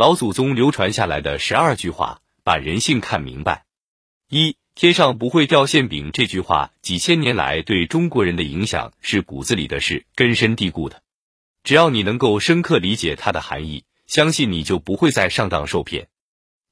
[0.00, 3.66] 老祖宗流传下来的十二句话，把人性看明白。
[4.30, 11.02] 一天上不会掉馅饼这句话，几千年来对中国人的影响是骨子里的事，根深蒂固的。
[11.64, 16.08] 只要你能够深刻理解它的含义，相信你就不会再上当受骗。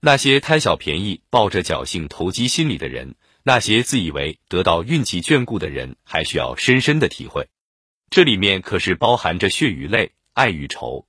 [0.00, 7.50] 那些贪小便宜、抱着侥幸投机心理的人，那些自以为得到运气眷顾的人，还需要深深的体会。
[8.08, 11.04] 这里面可是包含着血与泪、爱与愁。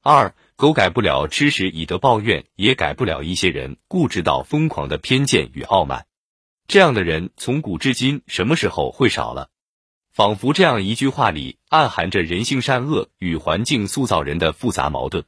[0.00, 6.06] 二狗改不了吃屎以德报怨，也改不了一些人固执到疯狂的偏见与傲慢。
[6.66, 9.50] 这样的人从古至今什么时候会少了？
[10.10, 15.22] 仿佛这样一句话里暗含着人性善恶与环境塑造人的复杂矛盾。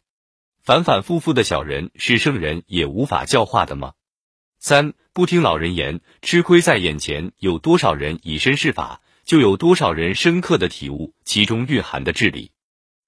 [0.64, 3.92] 反反复复的小人是圣人也无法教化的吗？
[4.58, 7.30] 三不听老人言，吃亏在眼前。
[7.38, 12.50] 有多少人以身试法，就有多少人深刻的体悟其中蕴含的智理。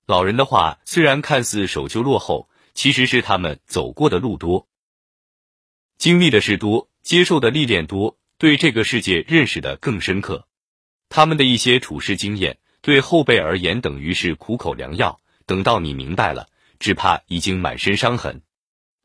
[0.06, 4.66] 老人的话虽然看似守旧落后，其实是他们走过的路多，
[5.97, 8.19] 经历的事多，接受的历练多。
[8.39, 10.48] 对这个世界认识的更深刻，
[11.08, 15.20] 他们的一些处事经验，对后辈而言等于是苦口良药。
[15.47, 16.48] 等到你明白了，
[16.80, 18.42] 只怕已经满身伤痕。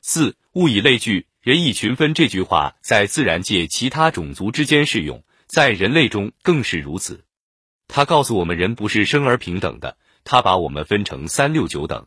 [0.00, 2.14] 四物以类聚，人以群分。
[2.14, 7.24] 这句话在自然界其他种族之间适用，在人类中更是如此。
[7.86, 9.96] 他告诉我们，人不是生而平等的，
[10.30, 12.06] 他把我们分成三六九等。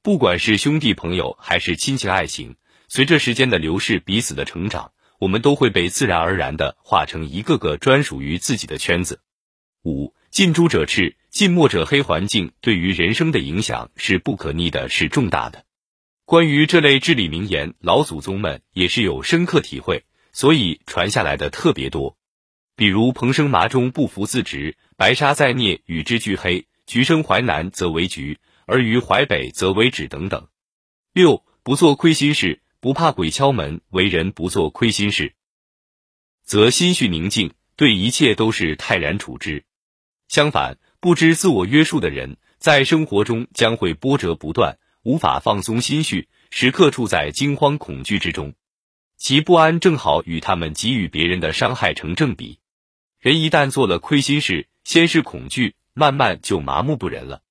[0.00, 2.54] 不管是兄弟朋友还是亲情爱情，
[2.86, 4.92] 随着时间的流逝，彼此的成长。
[5.18, 9.20] 我们都会被自然而然的化成一个个专属于自己的圈子。
[9.82, 12.00] 五近朱者赤，近墨者黑。
[12.02, 15.64] 环境对于人生的影响是不可逆的，是重大的。
[16.24, 22.16] 关于这类至理名言，老祖宗们也是有深刻体会，所以传下来的特别多。
[22.76, 26.67] 比如“蓬生麻中，不服自直；白沙在涅，与之俱黑。
[26.88, 30.48] 橘生淮南，则为橘；而于淮北，则为枳。”等等。
[31.12, 32.62] 六不做亏心事。
[32.80, 35.34] 不怕鬼敲门，为人不做亏心事，
[36.44, 39.64] 则心绪宁静，对一切都是泰然处之。
[40.28, 48.54] 相反，不知自我约束的人，在生活中将会波折不断，无法放松心绪，时刻处在惊慌恐惧之中。
[49.16, 52.60] 其不安正好与他们给予别人的伤害成正比。
[53.18, 57.42] 人一旦做了亏心事，先是恐惧，慢慢就麻木不仁了。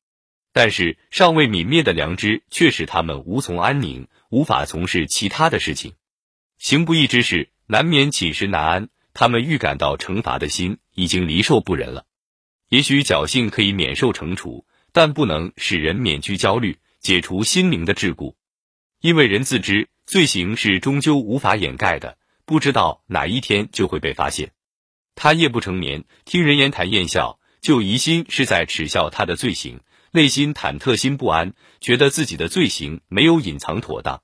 [0.54, 4.08] 但是尚未泯灭的良知，却使他们无从安宁。
[4.30, 5.94] 无法从事其他的事情，
[6.58, 8.90] 行不义之事难免寝食难安。
[9.14, 12.06] 他们预感到惩罚的心已经离受不仁了。
[12.70, 18.36] 也许侥幸可以免受惩处，但不能使人免去焦虑，解除心灵的桎梏。
[19.00, 24.52] 因为人自知罪行是终究无法掩盖的，不知道哪一天就会被发现。
[25.16, 27.37] 他夜不成眠，听人言谈厌笑，
[27.68, 29.82] 就疑心是在耻笑他的罪行。
[30.12, 31.52] 内心忐忑心不安，
[31.82, 34.24] 觉得自己的罪行没有隐藏妥当。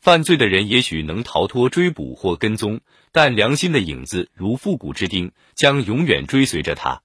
[0.00, 2.80] 犯罪的人也许能逃脱追捕或跟踪，
[3.12, 7.02] 但良心的影子如复古之钉，将永远追随着他。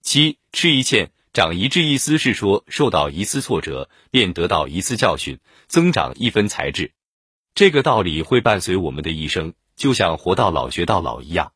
[0.00, 6.92] 七吃一堑，长一智，意思是说，受到一次挫折，便得到一次教训，增长一分才智。
[7.52, 11.52] 这个道理会伴随我们的一生，就像活到老学到老一样。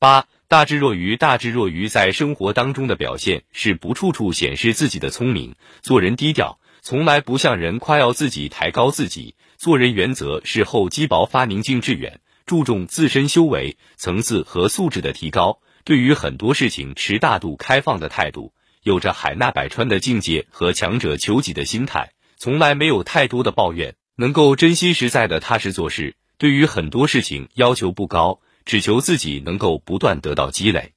[0.00, 0.26] 八。
[0.48, 9.34] 大智若愚，大智若愚，在生活当中的表现是不处处显示自己的聪明，做人低调，从来不向人夸耀自己、抬高自己。
[9.58, 15.60] 做人原则是厚积薄发、宁静致远，注重自身修为层次和素质的提高。
[15.84, 26.16] 对于很多事情持大度、开放的态度，有着海纳百川的境界和强者求己的心态，从来没有太多的抱怨，能够真心实在的踏实做事。
[26.38, 28.40] 对于很多事情要求不高。
[28.70, 30.92] 只求自己能够不断得到积累。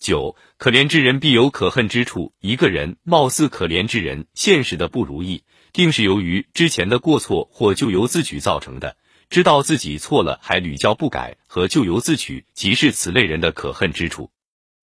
[0.00, 2.34] 九，可怜之人必有可恨之处。
[2.40, 8.96] 一个人貌似可怜之人，现实的不如意，定是由于之前的过错或咎由自取造成的。
[9.30, 14.32] 知道自己错了还屡教不改和咎由自取，即是此类人的可恨之处。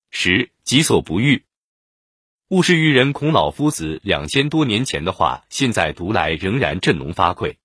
[0.10, 1.44] 十，己所不欲，
[2.48, 3.12] 勿施于人。
[3.12, 7.56] 孔老夫子两千多年前的话，现在读来仍然振聋发聩。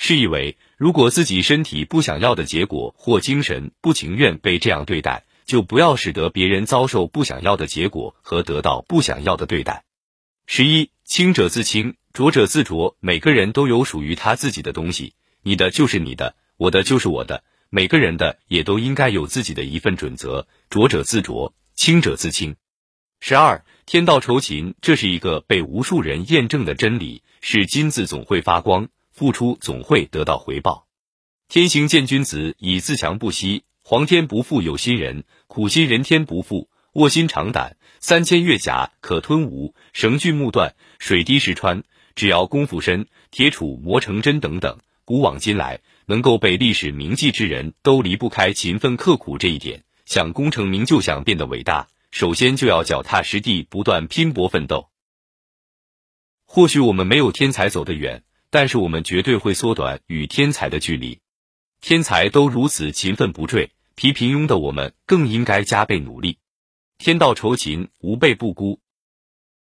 [0.00, 9.84] 是以为，如果自己身体不想要的结果，或精神不情愿被这样对待，就不要使得别人遭受不想要的结果和得到不想要的对待。
[10.46, 12.96] 十一，清者自清，浊者自浊。
[13.00, 17.42] 每个人都有属于他自己的东西，你的就是你的，我的就是我的。
[17.68, 22.54] 每个人的也都应该有自己的一份准则，浊者自浊，清者自清。
[23.18, 28.88] 十二，天道酬勤，这是一个被无数人验证的真理，是金子总会发光。
[29.18, 30.86] 付出总会得到回报。
[31.48, 33.64] 天行健，君子以自强不息。
[33.82, 36.70] 皇天不负有心人，苦心人天不负。
[36.92, 39.74] 卧薪尝胆，三千越甲可吞吴。
[39.92, 41.82] 绳锯木断，水滴石穿。
[42.14, 49.82] 只要功夫深，铁杵磨成针等等，古往今来能够被历史铭记之人都离不开勤奋刻苦这一点。
[50.04, 54.90] 想功成名就，想变得伟大，首先就要脚踏实地，不断拼搏奋斗。
[56.44, 61.20] 或许我们没有天才走得远，但是我们绝对会缩短与天才的距离。
[61.80, 66.38] 天才都如此勤奋不坠，比平庸的我们更应该加倍努力。
[66.98, 68.80] 天道酬勤，吾辈不孤。